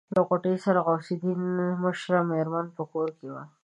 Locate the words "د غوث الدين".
0.81-1.41